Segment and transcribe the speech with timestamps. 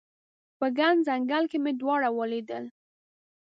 [0.59, 2.63] په ګڼ ځنګل کې مې دواړه ولیدل